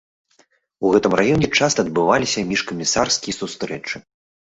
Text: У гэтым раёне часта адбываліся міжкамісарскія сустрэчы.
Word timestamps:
У 0.87 0.93
гэтым 0.95 1.13
раёне 1.19 1.51
часта 1.59 1.79
адбываліся 1.89 2.47
міжкамісарскія 2.55 3.41
сустрэчы. 3.43 4.07